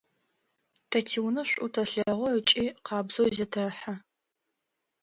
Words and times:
Тэ 0.89 0.99
тиунэ 1.07 1.43
шӏу 1.49 1.69
тэлъэгъу 1.73 2.31
ыкӏи 2.37 2.65
къабзэу 2.85 3.29
зетэхьэ. 3.35 3.93